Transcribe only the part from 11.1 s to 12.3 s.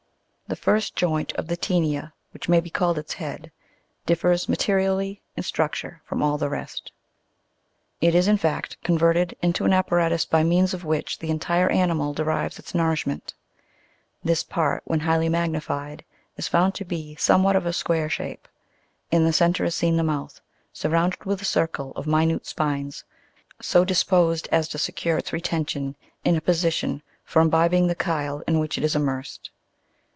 the entire animal